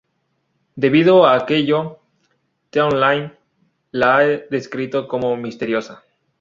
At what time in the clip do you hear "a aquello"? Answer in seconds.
1.27-1.99